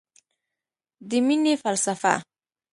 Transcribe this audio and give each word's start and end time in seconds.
د 1.09 1.11
مینې 1.25 1.53
فلسفه 1.61 2.13